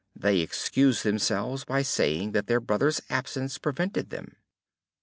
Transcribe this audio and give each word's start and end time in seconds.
They 0.15 0.39
excused 0.39 1.03
themselves 1.03 1.63
by 1.63 1.83
saying 1.83 2.31
that 2.31 2.47
their 2.47 2.59
brother's 2.59 3.01
absence 3.07 3.59
prevented 3.59 4.09
them. 4.09 4.35